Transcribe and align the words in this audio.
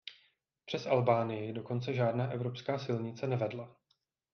Přes 0.65 0.85
Albánii 0.87 1.53
dokonce 1.53 1.93
žádná 1.93 2.31
evropská 2.31 2.79
silnice 2.79 3.27
nevedla. 3.27 3.75